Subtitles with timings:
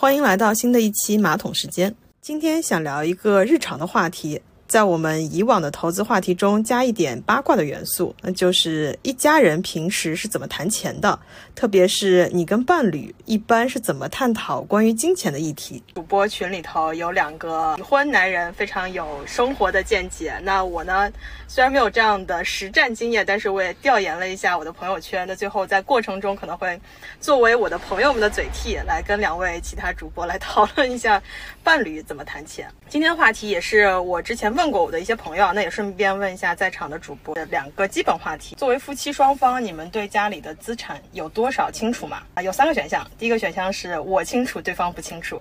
[0.00, 1.94] 欢迎来到新的一期马桶时间。
[2.22, 4.40] 今天想聊一个日常的话题。
[4.70, 11.18] 在我们以往的投资话题中加一点八卦的元素，那就是一家人平时是怎么谈钱的，
[11.56, 15.82] 特别是你跟伴侣一般是怎么探讨关于金钱的议题。
[15.96, 20.32] 主播群里头有两个已婚男人，非常有生活的见解。
[20.44, 21.10] 那我呢，
[21.48, 25.26] 虽然没有这样的实战经验，但是我也调研了一下我的朋友圈。
[25.26, 26.80] 那最后在过程中可能会
[27.20, 31.20] 作为我的朋友们的嘴替，来跟两位其他主播来讨论一下
[31.62, 32.66] 伴侣怎么谈钱。
[32.88, 34.70] 今天的话题也是我之前问。
[34.70, 38.54] 过我的一些朋友，那也顺便问一下在场的主播的两个基本话题。
[38.54, 42.22] 作为夫妻双方，你们对家里的资产有多少清楚吗？
[42.34, 43.04] 啊，有三个选项。
[43.18, 45.38] 第一个选项是我清楚，对方不清楚；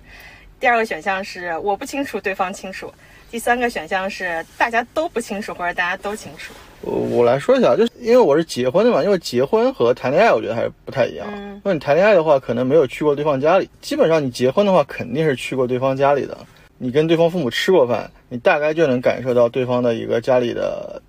[0.59, 2.87] 第二个选项是我不清楚，对方清楚；
[3.29, 6.51] 第三个选项是大家都不清楚，或者大家都清楚。
[6.81, 11.27] 我来说一下，就是因为我是结婚的嘛，因为结婚和谈恋爱我觉得还是不太一样。
[11.31, 16.37] 因为你谈恋爱的话，可能没有去过对方家里，基本上你结婚的话，肯定是去过对方家里的。
[16.77, 21.01] 你跟对方父母吃过饭，你大概就能感受到对方的一个家里的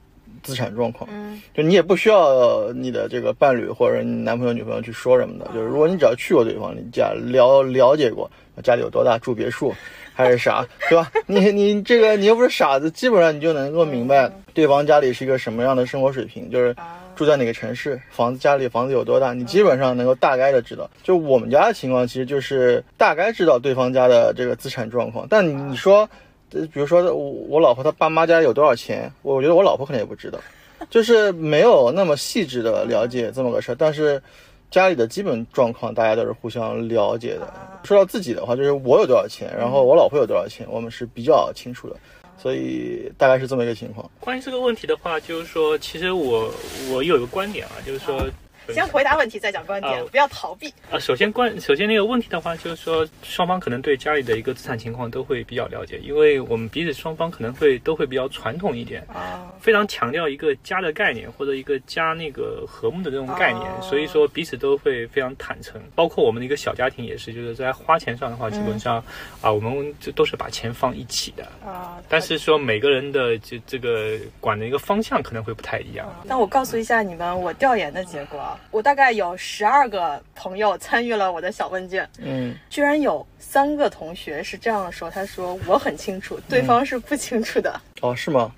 [0.43, 1.09] 资产状况。
[1.13, 5.49] 嗯，就你也不需要你的这个伴侣或者你男朋友女朋友去说什么的。
[5.55, 8.29] 就是如果你只要去过对方家，了了解过
[8.65, 9.73] 家里有多大，住别墅
[10.13, 11.09] 还是啥，对吧？
[11.27, 16.75] 你你这个你又不是傻子，基本上你就能够明白对方家里是一个什么样的生活水平，就是。
[17.17, 18.01] 住在哪个城市？
[18.09, 19.35] 房子家里房子有多大？
[19.35, 20.89] 你基本上能够大概的知道。
[21.03, 25.27] 就我们家的情况，其实就是大概知道对方家的这个资产状况。
[25.29, 26.09] 但你说，
[26.49, 30.39] 比如说我我老婆她爸妈家有多少钱，我觉得我老婆可能也不知道，
[30.89, 33.75] 就是没有那么细致的了解这么个事儿。
[33.75, 34.23] 但是
[34.71, 37.53] 家里的基本状况大家都是互相了解的。
[37.85, 41.97] 说到自己的话，就是我有多少钱，然后我老婆有多少钱，我们是比较清楚的。
[42.41, 44.11] 所以大概是这么一个情况。
[44.21, 46.53] 关于这个问题的话，就是说，其实我
[46.91, 48.29] 我有一个观点啊，就是说。
[48.73, 50.99] 先回答问题，再讲观点，不要逃避啊。
[50.99, 65.81] 首先关，首先那个问题的话，就是说双方可能对家里的一个资产情况都会比较了解，因为我们彼此双方可能会都会比较传统一点啊，非常强调一个家的概念或者一个家那个和睦的这种概念，所以说彼此都会非常坦诚。
[65.95, 68.97] 包括我们的一个小家庭也是，就是在花钱上的话，基本上
[69.41, 71.99] 啊，我们就都是把钱放一起的啊。
[72.09, 76.09] 但是说每个人的这这个管的一个方向可能会不太一样。
[76.25, 78.59] 那我告诉一下你们我调研的结果。
[78.71, 87.81] 我大概有十二个朋友参与了我的小问卷，嗯，居然有三个同学是这样说，他说我很清楚，对方是不清楚的。
[88.01, 88.53] 哦，是吗？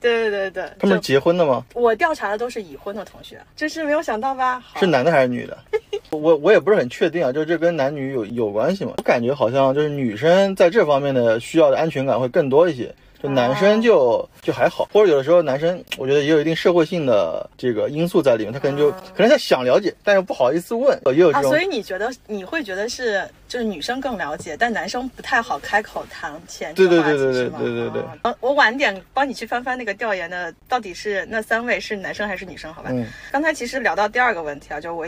[0.00, 1.64] 对对对对，他们是结婚的吗？
[1.74, 4.62] 我调查的都是已婚的同学，真是没有想到吧？
[4.76, 5.58] 是男的还是女的？
[6.10, 8.94] 我我也不是很确定啊，就是这跟男女有有关系吗？
[8.96, 12.94] 我感觉好像就是女生在这方面的需要的安全感会更多一些。
[13.22, 21.50] 就男生就就还好，或者有的时候男生，我觉得也有一定社会性的这个因素在里面，他可能就可能他想了解，但又不好意思问，也有这种。
[21.50, 28.02] 所以你觉得你会觉得是就是女生更了解，但男生不太好开口谈钱对对对对对对对对。
[28.22, 32.72] 呃，我晚点帮你去翻翻那个调研的，到底是那三位是男生还是女生？
[32.72, 32.90] 好吧。
[32.92, 33.06] 嗯。
[33.32, 35.06] 刚才其实聊到第二个问题啊，就我。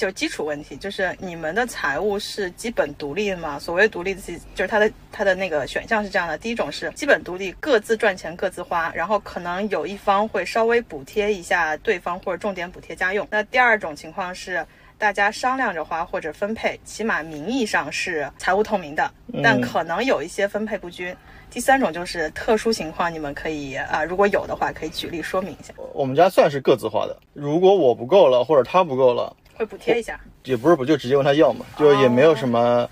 [0.00, 3.58] 就基础问题，就是你们的财务是基本独立的吗？
[3.58, 4.22] 所谓独立的，
[4.54, 13.28] 就是它的它的那个选项是这样的：第一种是基本独立，各自赚钱各自花，然后可能有一方会稍微补贴一下对方，或者重点补贴家用。
[13.30, 14.66] 那第二种情况是
[14.96, 19.12] 大家商量着花或者分配，起码名义上是财务透明的，
[19.42, 21.14] 但可能有一些分配不均。
[21.50, 25.74] 第三种就是特殊情况，你们可以啊，如果有的话，可以举例说明一下。
[25.92, 29.36] 我们家算是各自花的，如果我不够了，或者他不够了。
[29.60, 32.88] 会补贴一下，也不是不就直接问他要嘛，就也没有什么，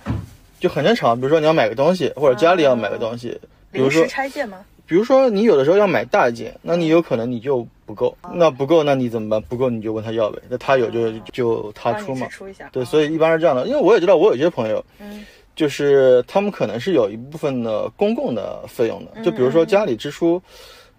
[0.61, 1.19] 就很正常。
[1.19, 3.41] 比如说你要买个东西，或者家里要买个东西，
[3.73, 4.59] 比如说拆件吗？
[4.85, 9.41] 比如说你有的时候要买大件，那你有可能你就不够，那不够那你怎么办？
[9.49, 12.29] 不够你就问他要呗，那他有就就他出嘛。
[12.29, 12.69] 出一下。
[12.71, 15.25] 对，所以一般是这样的，因为我也知道我有些朋友，嗯，
[15.57, 20.43] 就是他们可能是有一部分的公共的费用的，就比如说家里支出。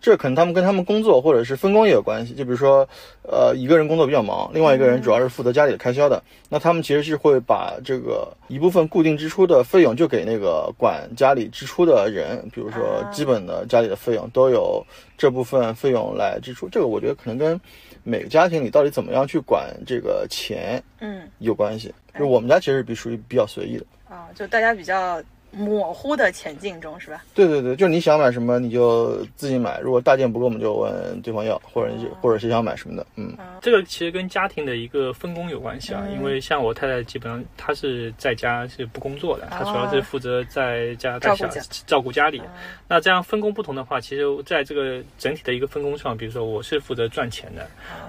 [0.01, 2.87] 这可能他们跟他们工作或者是分工也有关系，就比如说，
[3.23, 14.81] 呃，一个人工作比较忙，另外一个人主要是负责家里的开销的，那他们其实是会把这个一部分固定支出的费用就给那个管家里支出的人，比如说基本的家里的费用都有
[15.17, 16.69] 这部分费用来支出。
[16.69, 17.59] 这个我觉得可能跟
[18.03, 21.93] 每个家庭里到底怎么样去管这个钱，嗯，有关系。
[22.13, 25.21] 就是我们家其实比属于比较随意的啊，就大家比较。
[25.51, 27.23] 模糊的前进中，是吧？
[27.33, 33.35] 对对对，就是你想买什么你就自己买，如果大件不够，我们就问对方要，或者或者谁想买什么的，嗯。
[33.61, 41.47] 这个其实跟家庭的一个分工有关系啊，因为像我太太基本上她是在家是不工作的，她主要是负责在家带小
[41.85, 42.41] 照顾家里。
[42.87, 47.67] 那这样分工不同的话，其实在这个整体的一个分工上，比如说我是负责赚钱的，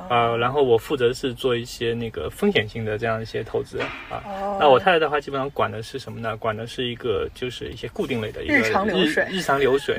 [0.09, 3.79] 啊，然后我负责是做一些那个风险性的这样一些投资
[4.09, 4.23] 啊。
[4.59, 6.37] 那我太太的话，基本上管的是什么呢？
[6.37, 9.97] 管的是一个就是一些固定类的一个日常流水，日常流水，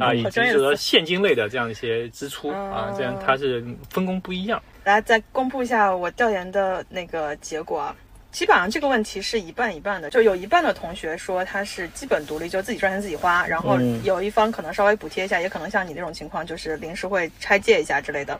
[0.00, 4.62] 啊，以及说现金类的这样一些支出啊，这样它是分工不一样。
[4.84, 7.96] 来，再公布一下我调研的那个结果啊。
[8.30, 18.36] 基本上这个问题是一半一半的，就有一半的同学说他是基本独立，就自己赚钱自己花，然后有一方可能稍微补贴一下，也可能像你这种情况，就是临时会拆借一下之类的。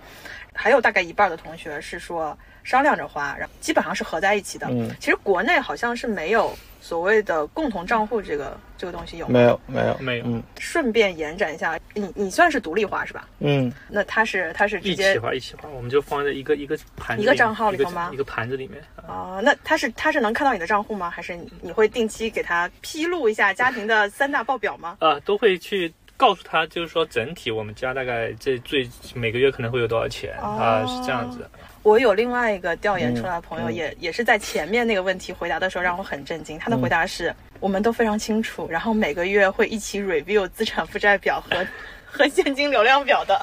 [0.53, 4.67] 还有大概一半的同学是说商量着花，然后基本上是合在一起的。
[4.69, 6.53] 嗯，其实国内好像是没有
[6.85, 9.59] 所谓的共同账户这个这个东西有没有？
[9.67, 10.25] 没有，没有。
[10.27, 13.27] 嗯，顺便延展一下，你你算是独立化是吧？
[13.39, 18.11] 嗯，那他是他是直接一起花一起花，我们就放在一个一个盘一个账号里头吗？
[18.13, 18.83] 一个盘子里面。
[19.09, 21.09] 哦，那他是他是能看到你的账户吗？
[21.09, 24.99] 还是你会定期给他披露一下家庭的三大报表吗？
[25.01, 25.91] 啊，都会去。
[26.17, 30.87] 告诉他，就是说整体我们家大概这最每个月可能会有多少钱啊？
[30.87, 31.45] 是这样子。
[31.85, 36.59] 我有另外一个调研出来的朋友，也也是在前面那个问题回答的时候让我很震惊。
[36.59, 41.65] 他的回答是我们都非常清楚，然后每个月会一起 review 资产负债表和
[42.11, 43.37] 和现金流量表的。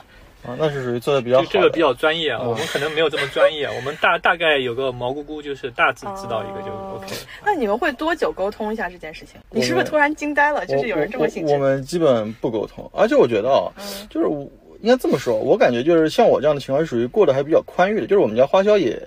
[0.43, 2.41] 啊，那是属于做的比较好，这个比较专业啊。
[2.41, 7.13] 我们可能没有这么专业，我们大大概有个毛咕咕，就是大致知道一个就 OK。
[7.45, 9.39] 那你们会多久沟通一下这件事情？
[9.51, 10.65] 你是不是突然惊呆了？
[10.65, 11.53] 就是有人这么兴趣。
[11.53, 13.69] 我们基本不沟通，而且我觉得啊，
[14.09, 14.25] 就是
[14.81, 19.01] 应该这么说，我感觉就是像我这样的情况是属于过得还比较宽裕的，就是我们家花销也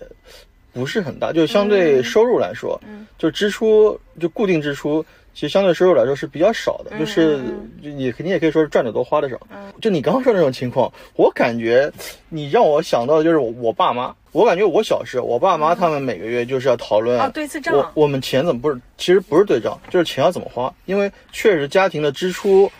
[0.72, 5.04] 不是很大，就相对收入来说，嗯就支出就固定支出。
[5.34, 7.40] 其实相对收入来说是比较少的，就是
[7.82, 9.36] 你肯定也可以说是赚的多花的少。
[9.80, 11.92] 就你刚刚说那种情况，我感觉
[12.28, 14.14] 你让我想到的就是我爸妈。
[14.30, 17.74] 我感觉我小时候，我爸妈他们每个月就是要讨论啊对次账。
[17.74, 18.80] 我我们钱怎么不是？
[18.96, 20.72] 其实不是对账，就是钱要怎么花。
[20.86, 22.70] 因为确实家庭的支出。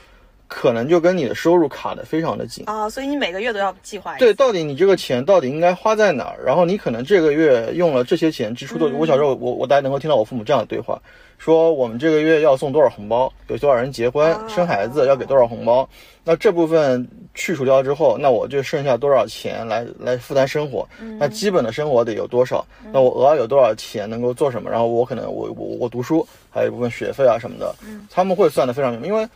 [0.47, 4.19] 可能就跟你的收入卡的非常的紧啊，所以你每个月都要计划一下。
[4.19, 6.39] 对，到底你这个钱到底应该花在哪儿？
[6.45, 8.87] 然后你可能这个月用了这些钱支出的。
[8.97, 11.01] 我小时候，我我大家能够听到我父母这样的对话，
[11.39, 15.89] 说我们这个月要送多少红包，有多少人结婚生孩子要给多少红包。
[16.23, 20.87] 那这部分去除掉之后，那我就剩下多少钱来来负担生活？
[21.19, 22.65] 那基本的生活得有多少？
[22.93, 24.71] 那我额外有多少钱能够做什么？
[24.71, 27.75] 然后我可能我我我读书还有一部分学费啊什么的，
[28.11, 29.27] 他们会算的非常明，因为。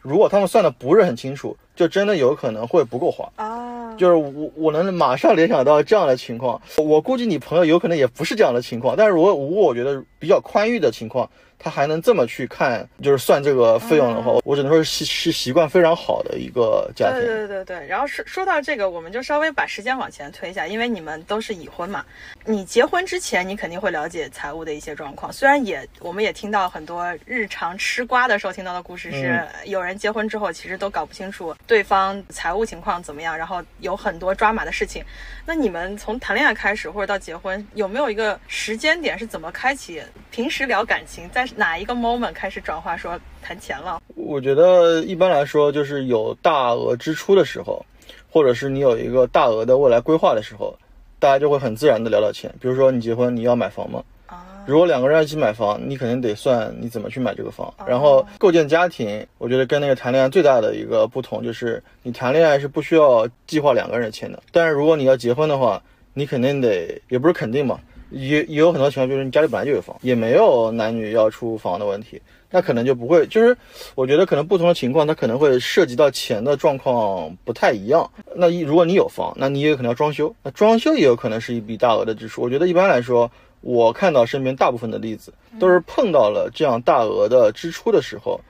[0.00, 3.94] 如果他们算的不是很清楚，就真的有可能会不够花啊。
[3.96, 8.94] 就是我我能马上联想到这样的情况，我估计你朋友有可能也不是这样的情况。
[8.96, 11.28] 但是如果如果我觉得比较宽裕的情况。
[11.58, 17.20] 他还能这么去看，就是算这个费用的话，我只能说是是习惯非常好的一个家庭。
[17.20, 17.86] 对对对对。
[17.86, 22.04] 然后说说到这个，我们就稍微把时间往前推一下，因为你们都是已婚嘛，
[22.44, 25.32] 你结婚之前你肯定会了解财务的一些状况。
[25.32, 35.02] 虽然也我们也听到很多日常吃瓜的时候听到的故事，是有人结婚之后其实都搞不清楚对方财务情况怎么样，然后有很多抓马的事情。
[35.46, 41.45] 那你们从谈恋爱开始或者到结婚，有没有一个时间点是怎么开启平时聊感情在？
[41.56, 44.00] 哪一个 moment 开始转化说谈钱了？
[44.14, 47.84] 我觉得一般来说就是有大额支出的时候，
[48.30, 50.76] 或者是你有一个大额的未来规划的时候，
[51.18, 52.52] 大家就会很自然的聊聊钱。
[52.60, 54.02] 比如说你结婚你要买房吗？
[54.26, 57.72] 啊，如果两个人一起买房，你肯定得算你怎么去买这个房。
[57.86, 65.80] 然后构建家庭，我觉得跟那个谈恋爱最大的一个不同就是，你谈恋爱是不需要计划两个人的钱的，但是如果你要结婚的话，
[66.12, 67.78] 你肯定得，也不是肯定嘛。
[68.10, 72.20] 也也有很多情况，就是你家里本来就有房，也没有男女要出房的问题，
[72.50, 73.26] 那可能就不会。
[73.26, 73.56] 就是
[73.94, 78.08] 我觉得可能不同的情况，它可能会涉及到钱的状况不太一样。
[78.34, 82.42] 那一如果你有房，那你也有可能要装修，那装修也有可能是一笔大额的支出。
[82.42, 83.30] 我觉得一般来说，
[83.60, 88.40] 我看到身边大部分的例子都是碰到了这样大额的支出的时候，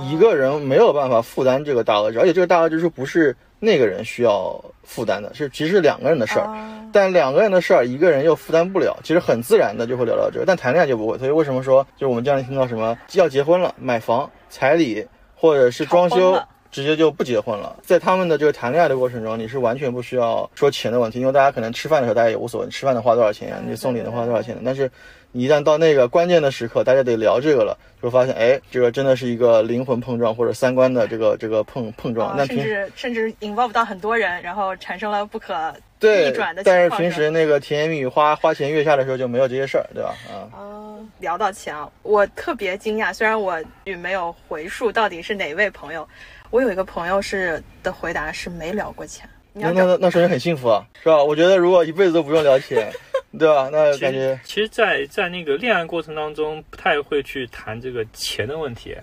[0.00, 3.36] 一个人没有办法负担这个大额，而且这个大额支出不是。
[3.64, 6.50] 那个人需要负担的是，其实是两个人的事儿，
[6.92, 11.16] 但两个人的事儿，一个人又负担不了，其实很自然的就会聊到这个，但谈恋爱就不会。
[11.16, 16.36] 所以为什么说，就是我们经常听到什么要结婚了，买房、彩礼或者是装修，
[16.72, 17.76] 直接就不结婚了。
[17.82, 23.58] 在他们的这个谈恋爱的过程中，你是完全不需要说钱的问题，因为大家可能吃饭的时候大家也无所谓，吃饭的花多少钱呀？
[23.64, 24.56] 你送礼的花多少钱？
[24.64, 24.90] 但是
[25.30, 32.34] 你一旦到那个关键的时刻，大家得聊这个了，就发现，哎，这个真的是一个灵魂碰撞或者三观的这个这个碰碰撞。
[32.36, 36.62] 那甚至甚至 involve 到很多人，然后产生了不可对转的。
[36.64, 40.14] 但是平时那个甜言蜜语花花前月下的时候就没有这些事儿，对吧？
[40.30, 40.48] 啊。
[40.54, 46.06] 哦，聊到钱啊，我特别惊讶，虽然我也没有回述到底是哪位朋友，
[46.52, 49.26] 我有一个朋友是的回答是没聊过钱。
[49.54, 51.22] 那那那说明很幸福啊，是吧？
[51.22, 52.92] 我觉得如果一辈子都不用聊钱，
[53.38, 53.70] 对吧？
[53.72, 58.94] 那感觉其实，在在那个恋爱过程当中，不太会去谈这个钱的问题。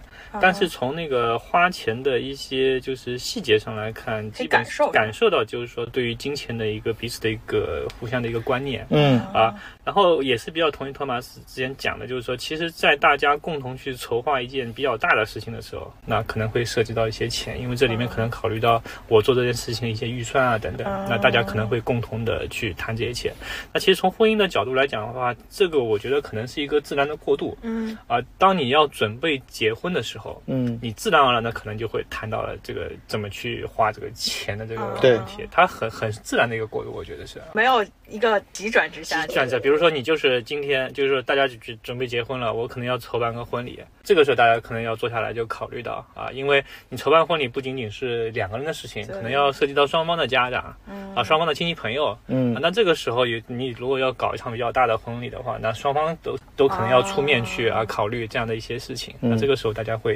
[0.42, 9.20] 但是从那个花钱的一些就是细节上来看，基本感受到就是说对于金钱的一个彼此的一个互相的一个观念，嗯。
[9.34, 23.34] 啊，然后也是比较同意托马斯之前讲的，就是说，其实，在大家共同去筹划一件比较大的事情的时候，那可能会涉及到一些钱，因为这里面可能考虑到我做这件事情的一些预算啊等等，那大家可能会共同的去谈这些钱。
[23.74, 27.98] 那其实从婚姻的角度来讲的话，这个我觉得可能是一个自然的过渡，嗯。
[28.08, 30.19] 啊，当你要准备结婚的时候。
[30.48, 37.42] 嗯，你自然而然的可能就会谈到了这个怎么去花这个钱的这个问题，它很很自然的一个过渡，我觉得是。
[37.54, 39.26] 没有一个急转直下。
[39.28, 50.76] 转折，比如说你就是今天就是说大家准准备结婚了，我可能要筹办个婚礼，这个时候大家可能要坐下来就考虑到啊，因为你筹办婚礼不仅仅是两个人的事情，可能要涉及到双方的家长，
[51.16, 60.09] 啊，双方的亲戚朋友，嗯，那这个时候有你如果要搞一场比较大的婚礼的话，那双方都都可能要出面去啊考虑这样的一些事情，那这个时候大家会。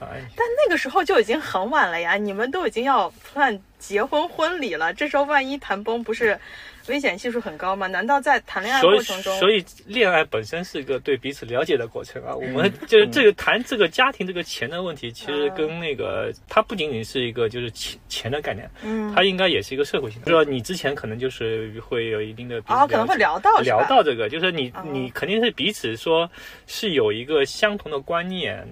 [0.00, 6.38] 但那个时候就已经很晚了呀，你们都已经要办结婚婚礼了，这时候万一谈崩，不是
[6.86, 7.86] 危险系数很高吗？
[7.86, 9.36] 难道在谈恋爱过程中？
[9.38, 12.34] 所以，所以恋爱本身是一个对彼此了解的过程啊。
[12.34, 20.26] 我们就是这个谈这个家庭这个钱的问题，其实跟那个它不仅仅是一个就是钱钱的概念，嗯，它应该也是一个社会性的。
[20.26, 26.30] 就说你之前可能就是会有一定的啊，可能会聊到聊到这个，就是你你肯定是彼此说
[26.66, 28.66] 是有一个相同的观念。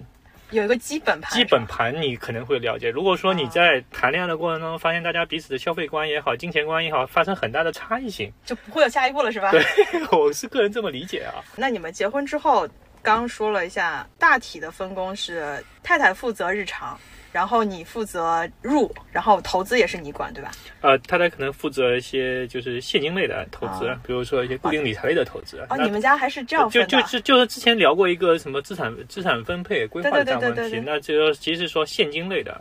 [0.51, 2.89] 有一个基本盘，基本盘你可能会了解。
[2.91, 9.51] 如果说你在谈恋爱的过程中发现大家彼此的消费观也好、金钱观也好发生很大的差异性，就不会有下一步了，是吧？
[9.51, 9.65] 对，
[10.17, 11.43] 我是个人这么理解啊。
[11.57, 12.69] 那你们结婚之后，
[13.03, 16.99] 刚说了一下大体的分工是太太负责日常。
[17.37, 20.51] 然后你负责入，然后投资也是你管，对吧？
[20.81, 25.59] 呃，太太可能负责一些就是现金类的投资，比如说一些固定理财类的投资。
[25.69, 26.89] 哦，你们家还是这样分的？
[26.89, 32.59] 就就是就是之前聊过一个什么资产资产分配规划这样问题，那就其实说现金类的。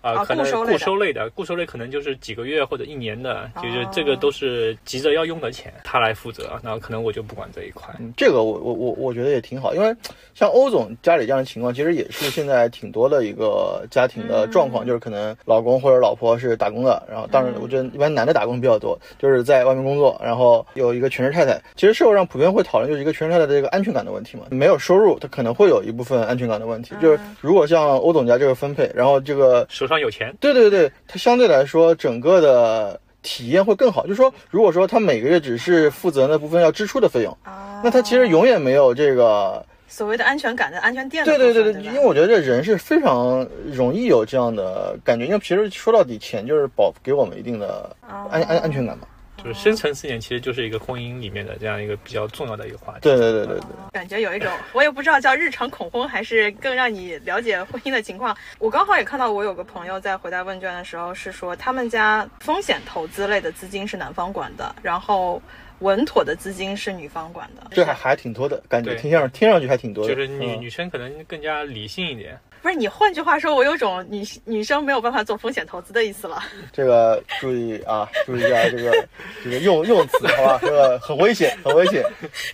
[0.00, 6.58] 啊，可能固收类的，固收类可能就是几个月或者一年的，就是这个都是急着要用的钱，他来负责。
[6.62, 7.94] 那可能我就不管这一块。
[7.98, 9.94] 嗯这个我我我我觉得也挺好，因为
[10.34, 21.60] 像欧总家里这样的情况，其实也是现在挺多的一个家庭的状况，就是可能老公或者老婆是打工的，然后当然我觉得一般男的打工比较多，就是在外面工作，然后有一个全职太太。
[21.74, 26.94] 其实社会上普遍会讨论就是一个全职太太的这个安全感的问题嘛，没有收入，他可能会有一部分安全感的问题。
[27.00, 30.76] 就是如果像欧总家这个分配，然后这个手上有钱，对对对。
[30.76, 34.02] 对他相对来说，整个的体验会更好。
[34.02, 37.34] 就是说，如果说他每个月只是负责那部分要支出的费用，
[37.82, 41.24] 那他其实永远没有这个所谓的安全感的安全垫。
[41.24, 49.06] 对对对对，因为我觉得这人是非常容易有这样的感觉，因为其实说到底，钱就是保给我们一定的安安安全感嘛。
[49.46, 53.00] 就是深层思念，其实就是一个婚姻里面的这样一个比较重要的一个话题。
[53.02, 58.36] 对对对对对，感觉有一种我也不知道叫日常恐婚，还是更让你了解婚姻的情况。
[58.58, 65.40] 我刚好也看到，我有个朋友在回答问卷的时候是说，他们家风险投资类的资金是男方管的，然后
[65.78, 67.68] 稳妥的资金是女方管的。
[67.70, 70.12] 这还还挺多的感觉，听上听上去还挺多的。
[70.12, 72.36] 就是女女生可能更加理性一点。
[72.66, 76.42] 不是你，换句话说，我有种女女生没有办法做风险投资的意思了。
[76.72, 78.90] 这个注意啊，注意一下这个
[79.44, 80.58] 这个用用词，好吧？
[80.60, 82.04] 这个很危险，很危险。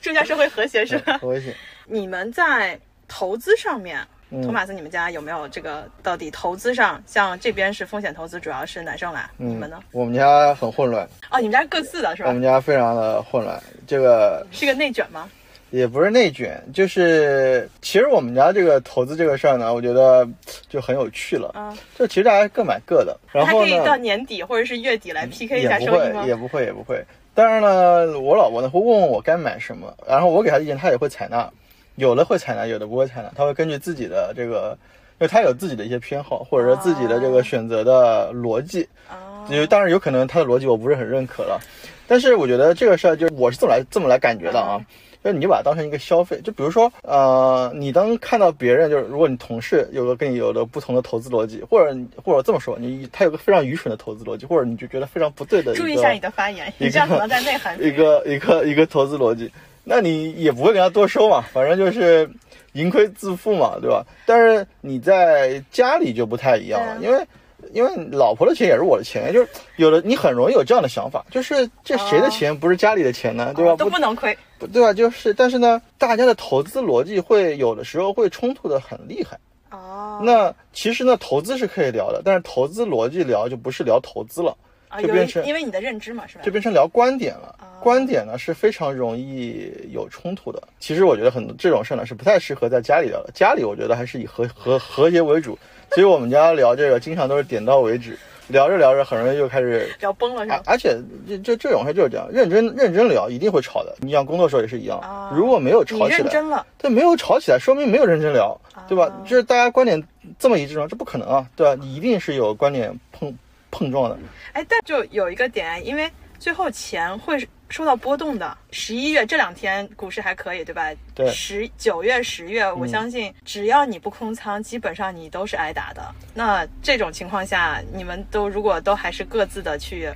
[0.02, 1.16] 注意下社会和谐是吧？
[1.16, 1.54] 很危险。
[1.87, 2.78] 你们在
[3.09, 4.07] 投资上面，
[4.42, 5.88] 托马斯，你们家有没有这个？
[6.02, 9.81] 到底投资上，像这边是风险投资，主要是男生来，你们呢？
[9.92, 11.09] 我们家很混乱。
[11.31, 12.28] 哦，你们家各自的是吧？
[12.28, 13.59] 我们家非常的混乱。
[13.87, 15.26] 这个是个内卷吗？
[15.73, 20.29] 也不是内卷，就是其实我们家这个投资这个事儿呢，我觉得
[20.69, 21.50] 就很有趣了。
[21.57, 26.26] 嗯，就其实大家各买各的，然后可以到年底或者是月底来 PK 一下收益吗？
[26.26, 27.02] 也不会，也不会。
[27.35, 31.50] 当然了，我老婆呢会问问我该买什么，然后我给她意见，她也会采纳。
[31.97, 33.33] 有的会采纳，有的不会采纳。
[33.35, 34.76] 她会根据自己的这个，
[35.19, 38.87] 因为她有自己的一些偏好，或者说自己的这个选择的逻辑。
[39.09, 39.49] 啊。
[39.50, 41.59] 就当然有可能她的逻辑我不是很认可了，
[42.07, 44.79] 但是我觉得这个事儿就是我是这么来这么来感觉的啊。
[45.23, 59.50] 就你就把它当成一个消费，就比如说，呃，你当看到别人，就是如果你同事有个跟你有的不同的投资逻辑，或者或者这么说，你他有个非常愚蠢的投资逻辑，或者你就觉得非常不对的，注意一下你的发言，你这样可能在内涵一个一个一个投资逻辑，
[59.85, 62.29] 那你也不会跟他多收嘛，反正就是
[62.73, 64.05] 盈亏自负嘛，对吧？
[64.26, 67.25] 但是你在家里就不太一样了，因为
[67.73, 73.76] 因为老婆的钱也是我的钱，就是有的你很容易有这样的想法，就是这谁的钱不是家里的钱呢，对吧？
[73.76, 74.37] 都不能亏，
[74.73, 74.92] 对吧？
[74.92, 79.38] 就是但是呢，大家的投资逻辑会有的时候会冲突的很厉害。
[79.71, 84.54] 哦，那其实呢，投资是可以聊的，但是投资逻辑聊就不是聊投资了，
[85.01, 86.45] 就变成因为你的认知嘛，是吧？
[86.45, 87.55] 就变成聊观点了。
[87.81, 90.63] 观点呢是非常容易有冲突的。
[90.79, 93.31] 其实我觉得很多这种事呢是不太适合在家里聊的。
[93.35, 95.59] 家里我觉得还是以和和和谐为主，
[95.91, 100.63] 所以我们家聊这个经常都是点到为止，聊着聊着很容易就开始聊崩了，是吧？
[100.65, 100.97] 而且
[101.27, 103.93] 这这这种事就是这样，认真认真聊一定会吵的。
[103.99, 105.01] 你像工作时候也是一样，
[105.35, 108.57] 如果没有吵起来，认真了，对，没有吵起来，说明没有认真聊，
[108.89, 109.13] 对吧？
[109.27, 110.01] 就是大家观点
[110.39, 110.87] 这么一致吗？
[110.89, 111.75] 这不可能啊，对吧？
[111.83, 113.37] 你一定是有观点碰
[113.73, 114.17] 碰撞的。
[114.52, 117.45] 哎，但就有一个点，因为最后钱会。
[117.73, 120.93] 受到波动的十一月这两天股市还可以，对吧？
[121.14, 121.26] 对。
[121.31, 126.02] 十九月、十月，我相信只要你不空仓，基本上你都是挨打的。
[126.35, 130.12] 那这种情况下，你们都如果都还是各自的去，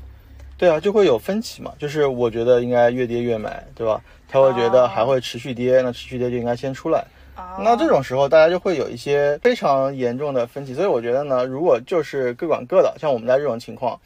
[0.58, 1.72] 对啊，就会有分歧嘛。
[1.78, 4.02] 就是我觉得应该越跌越买，对吧？
[4.28, 7.02] 他会觉得还会持续跌，那持续跌就应该先出来。
[7.58, 10.74] 那这种时候大家就会有一些非常严重的分歧。
[10.74, 13.98] 所以我觉得呢，如果就是各管各的，像我们家这种情况，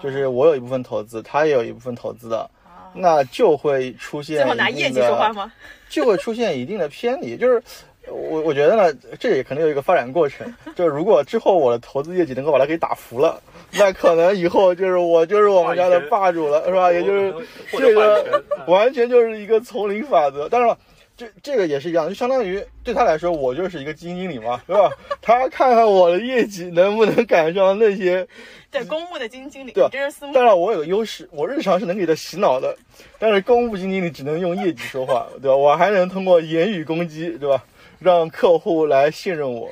[0.00, 2.48] 就是我有一部分投资，他也有一部分投资的。
[2.94, 5.52] 那就会出现，最后拿业绩说话吗？
[5.90, 7.62] 就会出现一定的偏离，就是
[8.06, 10.52] 我我觉得呢，这也可能有一个发展过程。
[10.74, 13.40] 就是如果之后我的投资业绩能够把它给打服了，
[13.72, 16.90] 那可能以后就是我就是我们家的霸主了，是吧？
[16.90, 17.34] 也就是
[17.72, 20.48] 这个完全就是一个丛林法则。
[20.48, 20.78] 当然了。
[21.18, 24.88] 这这个也是一样，就相当于对他来说，我就是一个基金经理嘛， 对吧？
[25.20, 28.24] 他看看我的业绩能不能赶上那些
[28.70, 29.88] 对公募的基金经理，对吧？
[29.92, 30.32] 这是私募。
[30.32, 32.72] 当然，我有个优势，我日常是能给他洗脑的，
[33.18, 35.56] 但是公募基金经理只能用业绩说话， 对吧？
[35.56, 37.64] 我还能通过言语攻击，对吧？
[37.98, 39.68] 让客户来信任我。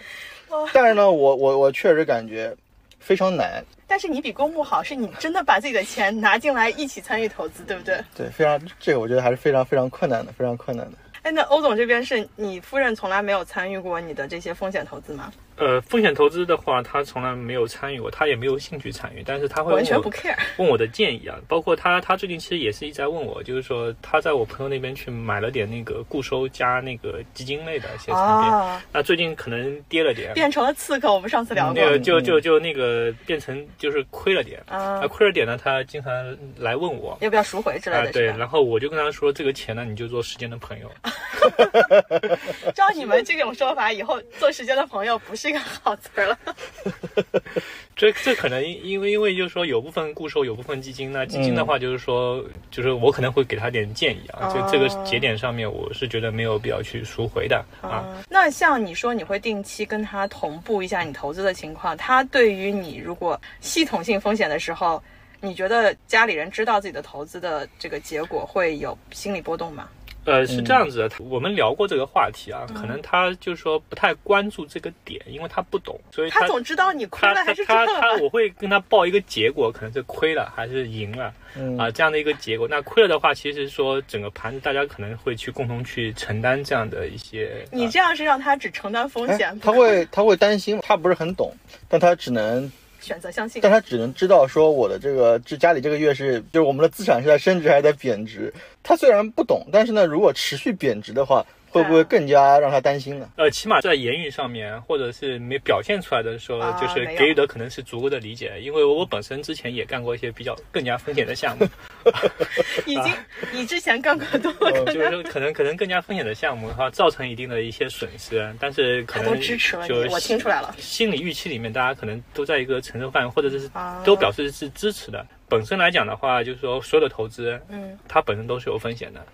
[0.72, 2.52] 但是呢，我我我确实感觉
[2.98, 3.64] 非常难。
[3.86, 8.02] 但是你比公募好，是你真的把自己的钱拿进来一起参与投资，对不对？
[8.16, 10.98] 对，非常这个我觉得还是非常非常困难的，非常困难的。
[11.26, 15.32] 哎，那欧总这边是你夫人从来没有参与过你的这些风险投资吗？
[15.56, 21.38] 呃，风险投资的话，他从来没有参与过，他也没有兴趣参与，但是他会完全不 care 问我的建议啊。
[21.48, 31.12] 包括他，他最近其实也是一直在问我，就是说他在我朋友那边去买了点那个固收加那个基金类的一些产品，那最近可能跌了点，变成了刺客。
[31.12, 36.12] 我们上次聊过，那个就就就那个变成就是亏了点啊，亏了点呢，他经常
[36.58, 38.12] 来问我要不要赎回之类的。
[38.12, 40.90] 对，然后我就跟他说，这个钱呢，你就做时间的朋友。
[42.74, 46.36] 照你们这种说法，以后做时间的朋友不是一个好词儿。
[47.96, 58.04] 这这可能因因为因为就是说有部分固收有部分基金，那基金的话就是说就是我可能会给他点建议啊，就这个节点上面我是觉得没有必要去赎回的啊。
[58.28, 65.02] 那像你说你会定期跟他同步一下你投资的情况，他对于你如果系统性风险的时候，
[65.40, 69.88] 你觉得家里人知道自己的投资的这个结果会有心理波动吗？
[70.26, 77.92] 呃，是这样子的，我们聊过这个话题啊，可能他就是说不太关注这个点，因为他不懂，所以他总知道你亏了还是赚了。
[77.94, 81.32] 他他我会跟他报一个结果，可能是亏了还是赢了
[81.78, 82.66] 啊这样的一个结果。
[82.68, 87.64] 那亏了的话，其实说整个盘子大家可能会去共同去承担这样的一些。
[87.70, 91.56] 你这样是让他只承担风险，他会他会担心，他不是很懂，
[91.88, 92.70] 但他只能。
[93.06, 98.52] 选择相信，但他只能知道说我的这个这家里这个月是就是我们的资产是在升值还是在贬值。
[98.82, 101.46] 他虽然不懂，但是呢，如果持续贬值的话。
[101.76, 103.28] 会不会更加让他担心呢？
[103.36, 108.58] 呃，起码在言语上面，或者是没表现出来的时候，就是给予的可能是足够的理解。
[108.60, 111.68] 因为我本身之前也干过一些比较更加风险的项目，
[112.86, 113.12] 已经
[113.52, 114.52] 你之前干过多，
[114.86, 123.70] 就是说可能可能更加风险的项目的话，造成一定的一些损失，但是可能支持了就我听出来了，心理预期里面大家可能都在一个承受范围，或者是
[124.04, 125.26] 都表示是支持的。
[125.48, 129.24] 本身来讲的话，就是说所有的投资，嗯，它本身都是有风险的。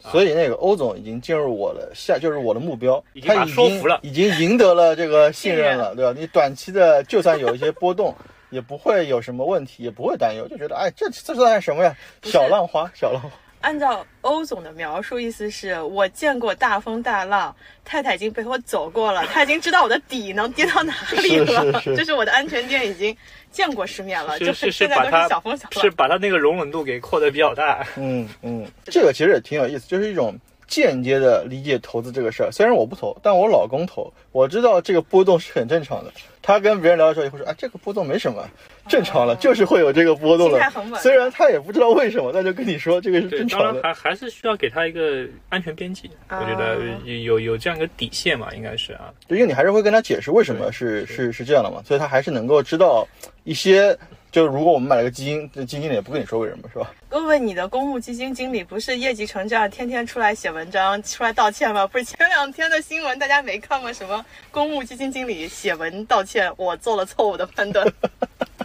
[0.00, 6.14] 所以那个欧总已经进入我的下，就是我的目标，他已经已经赢得了这个信任了，对吧？
[6.18, 8.14] 你短期的就算有一些波动，
[8.50, 11.94] 也不会有什么问题，也不会担忧，就觉得哎，这这算什么呀？
[12.22, 13.30] 小浪花，小浪花。
[13.60, 23.14] 按照欧总的描述，意思是我见过大风大浪，太太已经陪我走过了，她已经知道我的底能跌到哪里了，就是我的安全垫已经
[23.50, 27.86] 见过世面了，就是现在都是小风小浪，是把它那个容忍度给扩得比较大。
[27.96, 30.34] 嗯嗯，这个其实也挺有意思，就是一种
[30.70, 32.50] 间接的理解投资这个事儿。
[32.50, 36.10] 虽然我不投，但我老公投，我知道这个波动是很正常的。
[36.42, 38.48] 他跟别人聊的时候也会说，啊，这个波动没什么，
[38.88, 40.58] 正常了，就是会有这个波动的。
[41.02, 43.82] 虽然他也不知道为什么，但就跟你说这个是正常的。
[43.82, 46.78] 还还是需要给他一个安全边际，我觉得
[47.24, 49.12] 有有这样一个底线嘛，应该是啊。
[49.28, 53.06] 对，因为你还是会跟他解释为什么是是是这样的嘛，所以他还是能够知道
[53.44, 53.98] 一些。
[54.30, 56.88] 就如果我们买了个基金，这基金经理也不跟你说为什么，是吧？
[57.10, 61.84] 问问你的公募基金经理，不是业绩成这样，天天出来写文章，出来道歉吗？
[61.86, 63.92] 不是前两天的新闻，大家没看吗？
[63.92, 67.84] 什么公募基金经理写文道歉，我做了错误的判断，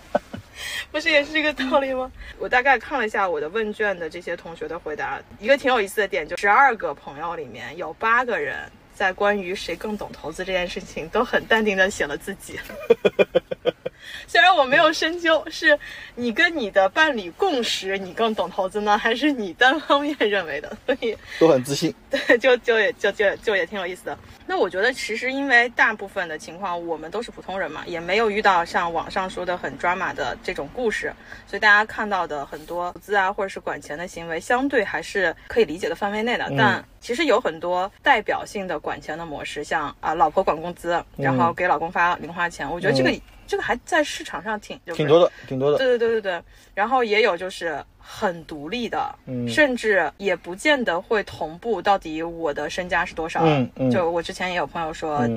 [0.91, 2.11] 不是也是这个道理吗？
[2.37, 12.59] 我大概看了一下我的问卷的这些同学的回答，一个挺有意思的点，就十二个朋友里面有八个人在关于谁更懂投资这件事情，都很淡定的写了自己。
[14.27, 15.77] 虽然我没有深究，是
[16.15, 20.77] 你跟你的伴侣共识，你更懂投资呢，还是你单方面认为的？
[20.85, 24.17] 所以都很自信，对，就就也就就就也挺有意思的。
[24.47, 31.11] 那我觉得其实因为大部分的情况，我们都是普通人嘛，也没有遇到像网上说的很抓马的这种故事，
[31.47, 36.51] 所以大家看到的很多投资啊，或者是管钱的行为，相对还是可以理解的范围内的。
[36.55, 43.11] 但其实有很多代表性的管钱的模式，像啊，老婆管工资，然后给老公发零花钱，我觉得这个。
[43.47, 45.77] 这个还在市场上挺挺多的，挺多的。
[45.77, 46.41] 对对对对对。
[46.73, 51.81] 然后也有就是很独立的，嗯，甚至也不见得会同步。
[51.81, 53.41] 到底我的身家是多少？
[53.45, 53.91] 嗯嗯。
[53.91, 55.27] 就我之前也有朋友说。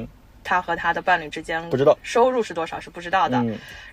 [0.49, 3.45] 他和他的伴侣之间不知道收入是多少是不知道的，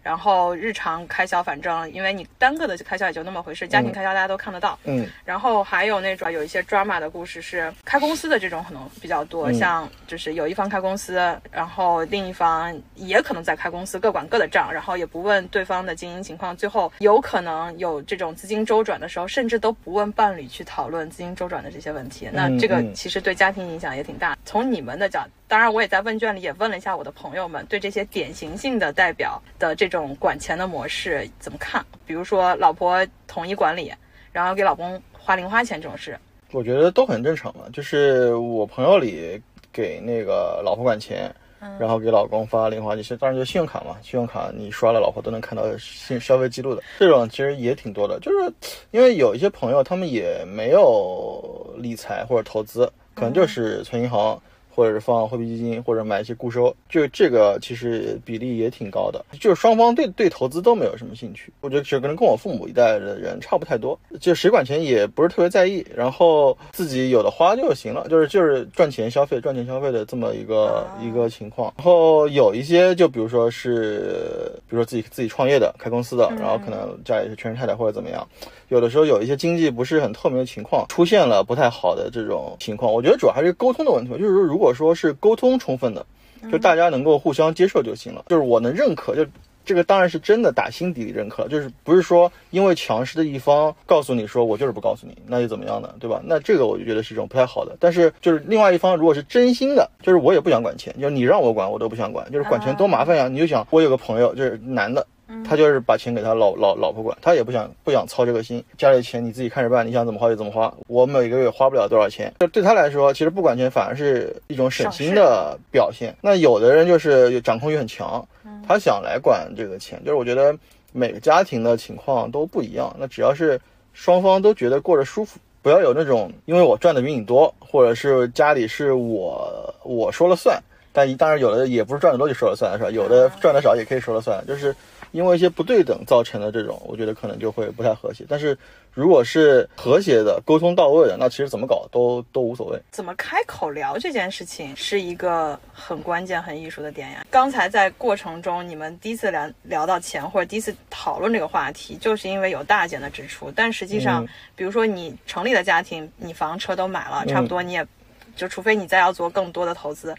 [0.01, 4.79] 然后日常开销反正因为你单个的开销也就那么回事，家庭开销大家都看得到。
[4.85, 22.29] 嗯，然后还有那种有一些 drama 的故事是开公司的这种可能比较多，像就是有一方开公司，然后另一方也可能在开公司，各管各的账，然后也不问对方的经营情况，最后有可能有这种资金周转的时候，甚至都不问伴侣去讨论资金周转的这些问题。
[22.31, 24.37] 那这个其实对家庭影响也挺大。
[24.45, 26.41] 从你们的角，当然我也在问卷里。
[26.45, 31.83] 也问了一下我的朋友们，对这些典型性的代表的这种管钱的模式怎么看？
[32.05, 33.91] 比如说，老婆统一管理，
[34.31, 36.15] 然后给老公花零花钱这种事，
[36.51, 37.63] 我觉得都很正常嘛。
[37.73, 39.41] 就是我朋友里
[39.73, 41.33] 给那个老婆管钱，
[41.79, 43.97] 然后给老公发零花钱，当然就信用卡嘛。
[44.03, 46.83] 信用卡你刷了，老婆都能看到信消费记录的。
[46.99, 48.53] 这种其实也挺多的，就是
[48.91, 54.39] 因为有一些朋友他们也没有理财或者投资，可能就是存银行。
[54.75, 59.23] 或者是放货币基金，或者买一些固收，就这个其实比例也挺高的。
[59.39, 61.53] 就是双方对对投资都没有什么兴趣。
[61.61, 71.73] 我觉得这可能跟我父母一代的人差不太多，就谁管钱也不是特别在意，然后自己有的花就行了，就是就是赚钱消费、赚钱消费的这么一个一个情况。
[71.77, 78.27] 然后有一些就比如说是，比如说自己自己创业的、开公司的，然后可能家里是全职太太或者怎么样。
[78.69, 84.11] 有的时候有一些经济不是很透明的情况，出现了不太好的这种情况，我觉得主要还是沟通的问题。
[84.11, 86.05] 就是说，如果说是沟通充分的，
[86.51, 88.25] 就大家能够互相接受就行了。
[88.27, 89.25] 就是我能认可，就
[89.63, 95.93] 这个当然是真的打心底里认可，就是不是说因为强势的一方告诉你说我就是不告诉你，那又怎么样呢？
[95.99, 96.21] 对吧？
[96.23, 97.75] 那这个我就觉得是一种不太好的。
[97.79, 103.27] 但是就是另外一方如果是真心的，就是我也不想管钱，就是你让我管我都不想管，就是管钱多麻烦呀。
[103.27, 105.05] 你就想我有个朋友就是男的。
[105.43, 116.15] 他就是把钱给他老老老婆管，他也不想不想操这个心，家里钱你自己看着办，你想怎么花就怎么花，我每个月花不了多少钱，就对他来说，其实不管钱反而是一种省心的表现。
[116.21, 118.23] 那有的人就是掌控欲很强，
[118.67, 120.55] 他想来管这个钱，就是我觉得
[120.91, 122.95] 每个家庭的情况都不一样。
[122.99, 123.59] 那只要是
[123.93, 130.61] 双方都觉得过着舒服，不要有那种因为我赚的比你多，或者是家里是我我说了算，
[130.93, 132.91] 但当然有的也不是赚的多就说了算，是吧？
[132.91, 134.75] 有的赚的少也可以说了算，就是。
[135.15, 138.25] 因为一些不对等造成的这种，我觉得可能就会不太和谐。
[138.27, 138.57] 但是
[138.93, 142.77] 如果是和谐的、沟通到位的，那其实怎么搞都都无所谓。
[142.91, 147.25] 怎么开口聊这件事情是一个很关键、很艺术的点呀。
[147.31, 153.49] 刚才在过程中，你们第一次聊聊到钱，或者第一次讨论这个话题，就是因为有大件的支出。
[153.55, 157.87] 但实际上，比如说你成立的家庭，你房车都买了，差不多你也
[158.35, 160.13] 就除非你再要做更多的投资。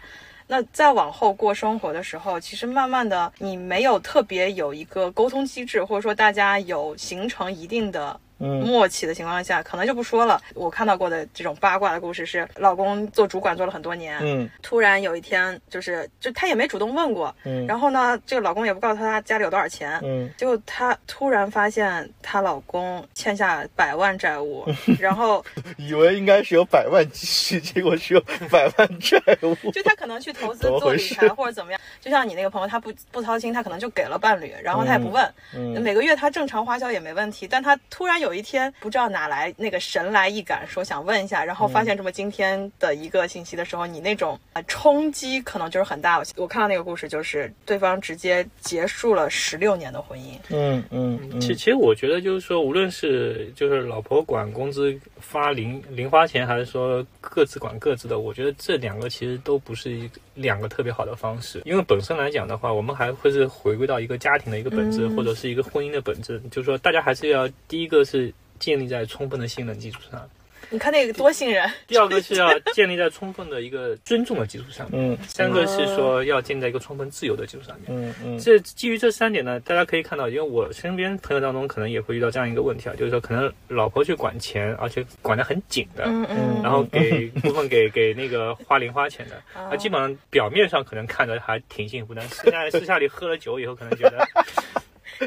[0.47, 8.19] 那再往后过生活的时候，其实慢慢的，你没有特别有一个沟通机制，或者说大家有形成一定的。
[8.37, 10.41] 默契的情况下，可能就不说了。
[10.53, 24.65] 我看到过的这种八卦的故事是，老公做主管做了很多年，嗯，突然有一天，就是就他也没主动问过，嗯，然后呢，这个老公也不告诉他家里有多少钱，嗯，结果她突然发现她老公欠下百万债务，
[24.99, 25.43] 然后
[25.77, 28.21] 以为应该是有百万积蓄，结果是有
[28.51, 35.81] 百万债务， 就他可能去投资做理财或者怎么样，就像你那个朋友，他不不操心，他可能就给了伴侣，然后他也不问，嗯。
[35.81, 38.26] 每个月他正常花销也没问题，但他突然有。
[38.27, 46.21] 有一天不知道哪来那个神来一感，说想问一下，然后发现这么惊天的一个信息的时候，你那种呃冲击可能就是很大。
[46.35, 50.37] 我看到那个故事，就是对方直接结束了十六年的婚姻。
[50.49, 61.61] 嗯嗯，其其实我觉得就是说，无论是就是老婆管工资发零零花钱，还是说各自管各自的，我觉得这两个其实都不是一两个特别好的方式。
[61.65, 70.29] 因为本身来讲的话，我们还会是回归到一个家庭的一个本质，或者是一个婚姻的本质，就是说大家还是要第一个是建立在充分的信任基础上。
[70.69, 71.69] 你看那个多信任。
[71.87, 75.11] 第二个是要建立在充分的一个尊重的基础上面。
[75.11, 75.17] 嗯。
[75.27, 77.85] 三个是说要建立在一个充分自由的基础上面。
[77.89, 78.39] 嗯嗯。
[78.39, 86.03] 这基于这三点呢，大家可以看到，因为我身边朋友当中可能也会遇到这样一个问题啊，就是说可能老婆去管钱，而且管得很紧的。
[86.05, 86.61] 嗯嗯。
[86.61, 94.27] 然后给部分给给那个花零花钱的，啊，基本上表面上可能看着还挺幸福，但私下私下里喝了酒以后，可能觉得。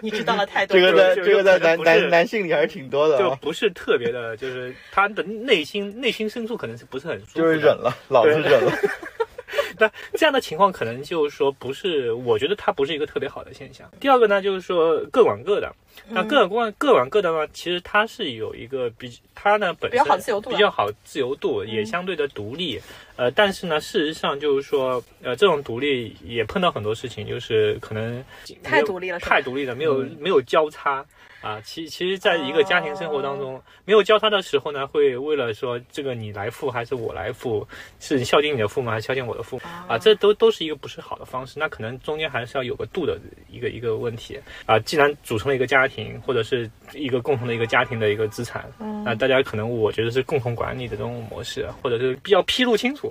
[0.03, 8.73] 你知道了太多，这个在这个在男男男性里还是挺多的，就不是特别的，就是他的内心内心深处可能是不是很舒服，就是忍了，老是忍了。
[9.79, 13.91] 那这样的情况可能就是说不是，我觉得它不是一个特别好的现象。
[14.01, 15.73] 第二个呢，就是说各管各的。
[16.09, 22.81] 那各管各管各的呢，其实它是有一个比它呢本身比较好自由度，比较好自由度也相对的独立。
[23.17, 28.25] 呃，但是呢，事实上就是说，呃，这种独立也碰到很多事情，就是可能
[28.63, 31.05] 太独立了，太独立了，没有没有交叉。
[31.41, 37.67] 啊，其其实，在一个家庭生活当中，没有交叉的时候呢，会为了说这个你来付还是我来付，
[37.99, 41.59] 是孝敬你的父母还是孝敬我的父母啊，这都都是一个不是好的方式。
[41.59, 43.19] 那可能中间还是要有个度的
[43.51, 44.79] 一个一个问题啊。
[44.81, 48.71] 既然组成了一个家庭，或者是一个共同的一个家庭的一个资产，
[49.05, 53.11] 那大家可能我觉得是共同管理的这种模式，或者是比较披露清楚，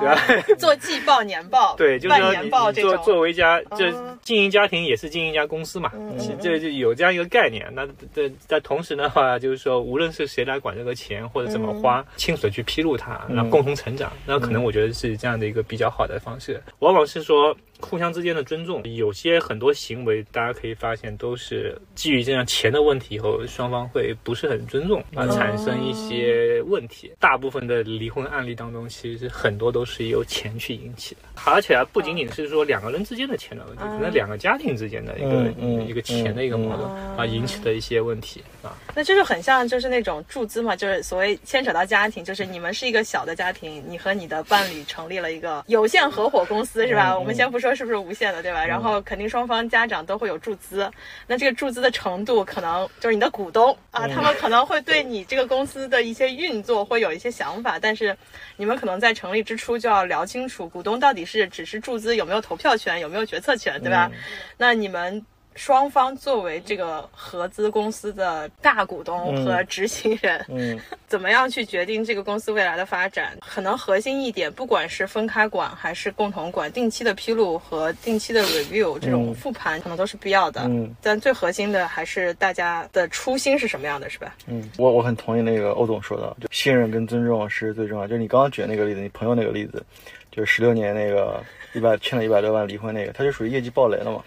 [0.00, 0.20] 对吧？
[0.58, 2.98] 做季报、年报，对，就是年报这种。
[3.04, 5.92] 作为一家，这经营家庭也是经营一家公司嘛，
[6.40, 7.67] 这就有这样一个概念。
[7.72, 16.62] 那在在同时的话，就是说，无论是谁来管这个钱或者怎么花，清楚的去披露它，然后共同成长，那可能我觉得是这样的一个比较好的方式。
[16.80, 17.56] 往往是说。
[17.80, 27.12] 互相之间的尊重，有些很多行为，大家可以发现都是基于这样钱的问题以后，双方会不是很尊重，而产生一些问题。
[27.20, 38.76] 大部分的离婚案例当中，其实很多都是由钱去引起的，而且啊，不仅仅是说两个人之间的钱的问题，可能两个家庭之间的一个一个钱的一个矛盾啊引起的一些问题啊。
[38.94, 47.16] 那这就是很像就是那种注资嘛，就是所谓牵扯到家庭，就是你们是一个小的家庭，你和你的伴侣成立了一个有限合伙公司，是吧？
[47.16, 47.67] 我们先不说。
[47.74, 48.64] 是不是无限的，对吧？
[48.64, 50.90] 然后肯定双方家长都会有注资，
[51.26, 58.16] 那这个注资的程度可能就是你的股东啊，他们可能会对你这个公司的一些运作会有一些想法，但是
[58.56, 64.10] 你们可能在成立之初就要聊清楚，股东到底是只是注资，有没有投票权，有没有决策权，对吧？
[64.56, 65.24] 那你们。
[65.58, 73.36] 双方作为这个合资公司的大股东和执行人，嗯， 怎么样去决定这个公司未来的发展？
[73.40, 80.60] 可能核心一点，不管是分开管还是共同管，定期的披露和定期的 review 这种复盘，可能都是必要的。
[80.66, 84.36] 嗯，但最核心的还是大家的初心是什么样的，是吧？
[84.46, 88.06] 嗯，我我很同意那个欧总说的，就信任跟尊重是最重要。
[88.06, 89.84] 就是你刚刚举的那个例子，你朋友那个例子，
[90.30, 91.42] 就是十六年那个
[91.78, 94.22] 一百欠了一百多万离婚那个，他就属于业绩暴雷了嘛。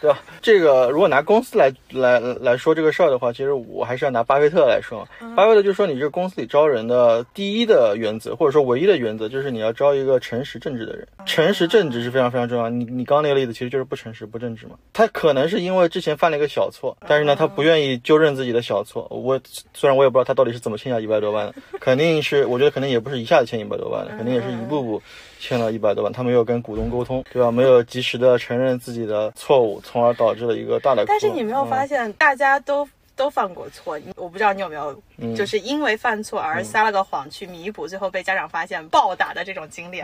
[0.00, 0.20] 对吧？
[0.40, 5.04] 这个如果拿公司来来来说这个事儿的话，其实我还是要拿巴菲特来说。
[5.34, 11.04] 巴菲特就说，你这个公司里招人的第一的原则，或者说唯一的原则，就是你要招一个诚实正直的人。
[11.26, 12.68] 诚实正直是非常非常重要。
[12.68, 14.76] 你你刚刚那个例子其实就是不诚实不正直嘛。
[14.92, 19.04] 他可能是因为之前犯了一个小错，但是呢，他不愿意纠正自己的小错。
[19.10, 19.40] 我
[19.74, 25.02] 虽然我也不知道他到底是怎么欠下一百多万的，肯定是我觉得肯定也不是一下子欠一百多万的，肯定也是一步步。
[25.38, 27.50] 欠了一百多万，他没有跟股东沟通，对吧？
[27.50, 31.04] 没有及时的承认自己的错误，从而导致了一个大的。
[31.06, 40.02] 但是你没有发现，大家都都犯过错，我不知道你有没有，就是因为犯错而撒了个谎去弥补，最后被家长发现暴打的这种经历。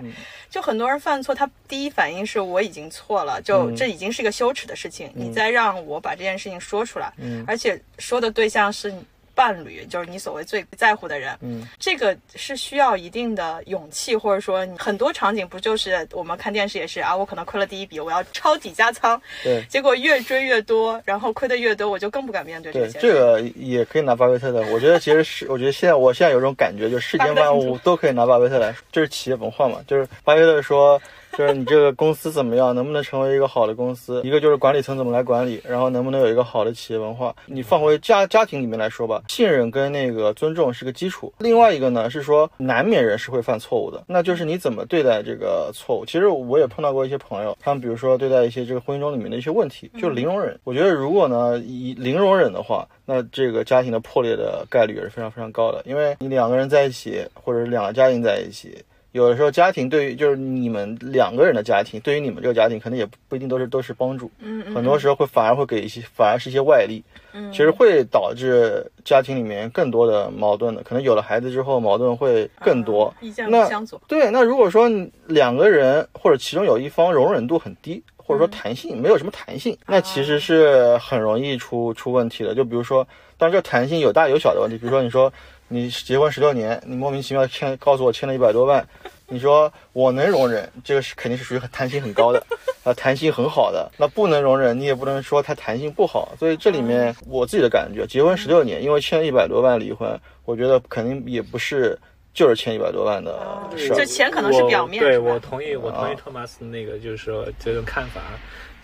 [0.48, 7.12] 就很多人犯错，他第一反应是我已经错了，就这已经是一个羞耻的事情，你再让我把这件事情说出来，
[7.46, 8.94] 而且说的对象是。
[9.34, 22.98] 伴侣就是你所谓最在乎的人，嗯，这个是需要一定的勇气，或者说很多场景不就是我们看电视也是啊，我可能亏了第一笔，我要抄底加仓，对，结果越追越多，然后亏的越多，我就更不敢面对这些。
[22.98, 31.00] 这个也可以拿巴菲特的，我觉得其实是，我觉得现在我现在有种感觉，就是世间万物都可以拿巴菲特来说，这是企业文化嘛，就是巴菲特说。
[31.36, 34.22] 就是你这个公司怎么样，能不能成为一个好的公司？
[34.24, 37.34] 一个就是管理层怎么来管理，然后能不能有一个好的企业文化？
[37.46, 41.32] 你放回家家庭里面来说吧，信任跟那个尊重是个基础。
[41.38, 46.04] 另外一个呢是说，难免人是会犯错误的，那就是你怎么对待这个错误。
[46.04, 50.58] 其实我也碰到过一些朋友，他们比如说对待一些这个婚姻中里面的一些问题，就零容忍。
[50.64, 58.78] 我觉得如果呢以零容忍的话，那这个家庭的破裂的概率也是非常非常高的，因为你两个人在一起，或者是两个家庭在一起。
[59.14, 64.28] 有的时候，家庭对于就是你们两个人的家庭，对于你们这个家庭，可能也不一定都是都是帮助。
[64.40, 67.00] 嗯很多时候会反而会给一些，反而是一些外力。
[67.32, 70.82] 嗯，其实会导致家庭里面更多的矛盾的。
[70.82, 73.14] 可能有了孩子之后，矛盾会更多。
[73.20, 74.02] 意见不那相左。
[74.08, 74.90] 对，那如果说
[75.28, 82.52] 两个人或者其中有一方容忍度很低，或者说弹性没有什么弹性，那其实是很容易出出问题的。
[82.52, 83.06] 就比如说，
[83.38, 84.76] 当然这弹性有大有小的问题。
[84.76, 85.32] 比如说，你说
[85.74, 88.86] 你结婚十六年，你莫名其妙欠告诉我欠了一百多万。
[89.26, 92.40] 你说我能容忍，这个是肯定是属于很弹性很高的，
[92.84, 93.90] 啊，弹性很好的。
[93.98, 96.32] 那不能容忍，你也不能说它弹性不好。
[96.38, 101.98] 所以这里面我自己的感觉，结婚十六年，因为欠一百多万离婚，我觉得肯定也不是
[102.32, 103.36] 就是欠一百多万的
[103.76, 103.96] 事儿。
[103.96, 105.02] 就钱可能是表面。
[105.02, 108.20] 对我同意，我同意托马斯那个就是说这种看法。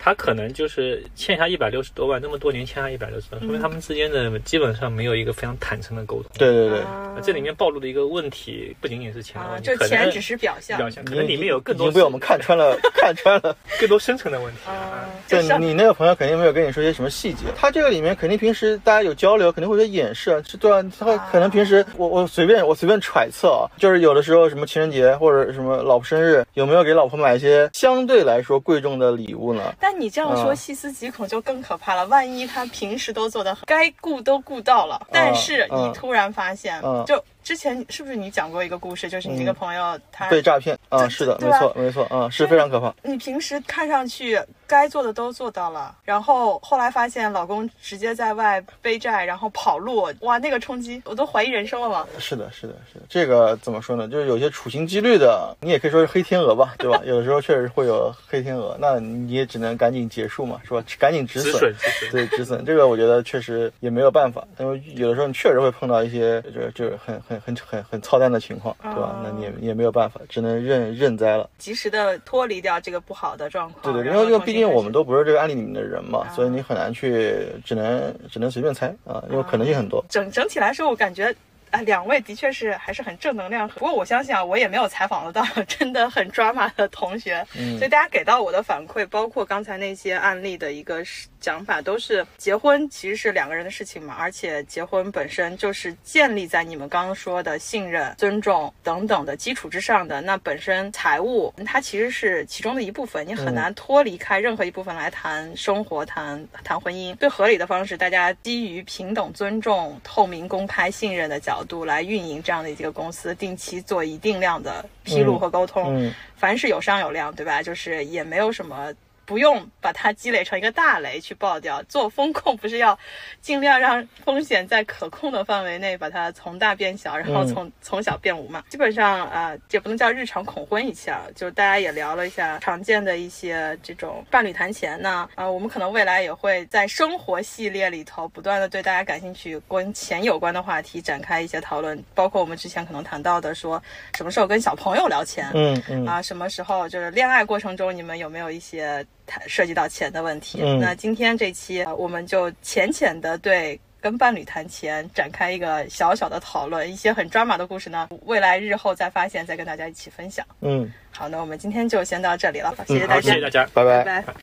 [0.03, 6.31] 他可能就是欠下一百六十多万，那么多年欠下一百六十万，说明他们之间的基本上没有一个非常坦诚的沟通。
[6.39, 10.75] 对对对，啊这里面暴露的一个问题不仅仅是钱的啊，问题，就可能钱只是表象。
[10.79, 13.55] 表象，可能里面有更多已经被我们看穿了， 看穿了。
[13.79, 14.59] 更多深层的问题。
[14.65, 29.75] 啊，对就是你那个朋友肯定没有跟你说些什么细节，他这个里面肯定平时大家有交流，肯定会有掩饰啊，是对啊，他会可能平时我我随便我随便揣测啊，就是有的时候什么情人节或者什么老婆生日，有没有给老婆买一些相对来说贵重的礼物呢？
[29.79, 32.05] 但你这样说，啊细思极恐就更可怕了。
[32.07, 35.93] 万一他平时都做的该顾都顾到了，但是你嗯。
[35.93, 37.03] 突然发现，嗯。
[37.05, 42.93] 就之前是不是你讲过一个故事，就是你那个朋友他被诈骗啊，是的，没错没错啊，是非常可怕。
[43.03, 52.07] 你平时看上去该做的都做到了，然后后来发现老公直接在外背债，然后跑路，哇，那个冲击我都怀疑人生了嘛。
[52.19, 54.07] 是的，是的，是的，这个怎么说呢？
[54.07, 57.01] 就是有些处心积虑的，你也可以说是黑天鹅吧，对吧？
[57.05, 60.83] 有的时候确实会有黑天鹅，那你也只能赶紧结束嘛，是吧？
[60.99, 61.73] 赶紧止损。
[62.11, 69.15] 对止损，这个我觉得确实也没有办法，因为有的时候你确实会碰到一些这这很很很很很操蛋的情况，对吧？
[69.15, 71.49] 哦那你也也没有办法，只能认认栽了。
[71.57, 73.81] 及时的脱离掉这个不好的状况。
[73.83, 80.03] 对对，因为因为毕竟我们都不是这个案例里面的人嘛，啊所以你很难去，只能只能随便猜啊，因为可能性很多。
[80.09, 81.33] 整整体来说，我感觉。
[81.71, 83.67] 啊，两位的确是还是很正能量。
[83.69, 91.01] 不过我相信啊，我也没有采访得到 真的很抓马的同学，嗯所以大家给到我的反馈，包括刚才那些案例的一个
[91.39, 100.21] 讲法，都是结婚其实是两个人的事情嘛，而且结婚本身就是建立在你们刚刚说的信任、尊重等等的基础之上的。
[100.21, 107.15] 那本身财务它其实是其中的一部分，你很难脱离开任何一部分来谈生活、谈谈婚姻。
[107.15, 115.95] 最合理的方式，大家基于平等、尊重、透明、公开、信任的角度来运营这样的一个公司，定期做一定量的披露和沟通。
[115.95, 117.61] 嗯，凡是有商有量，对吧？
[117.61, 118.93] 就是也没有什么。
[119.31, 121.81] 不用把它积累成一个大雷去爆掉。
[121.83, 122.99] 做风控不是要
[123.39, 128.61] 尽量让风险在可控的范围内把它从大变小，然后从、从小变无嘛。
[128.67, 135.29] 基本上啊、呃，也不能叫日常恐婚一下，就是大家也聊了一下常见的一些这种伴侣谈钱呢。
[135.35, 143.81] 啊、呃，我们可能未来也会在生活系列里头不断的对大家感兴趣跟钱有关的话题展开一些讨论，包括我们之前可能谈到的说
[144.17, 150.59] 什么时候跟小朋友聊钱，嗯嗯啊，什么时候就是恋爱过程中你们有没有一些谈涉及到钱的问题？
[150.61, 153.79] 嗯那今天这期、呃我们就浅浅的对。
[154.03, 160.43] 跟伴侣谈钱，展开一个小小的讨论，一些很抓马的故事呢，未来日后再发现，再跟大家一起分享。
[160.61, 164.33] 嗯，好，那我们今天就先到这里了，谢谢，大家，谢谢大家，拜拜拜。